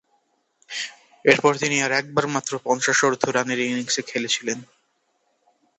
এরপর 1.25 1.53
তিনি 1.61 1.77
আর 1.81 1.91
একবার 1.91 2.25
মাত্র 2.35 2.51
পঞ্চাশোর্ধ্ব 2.65 3.25
রানের 3.29 3.59
ইনিংসে 3.63 4.01
খেলেছিলেন। 4.01 4.59